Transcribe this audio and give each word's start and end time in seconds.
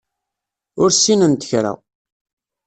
Ur 0.81 0.89
ssinent 0.91 1.43
kra. 1.49 1.73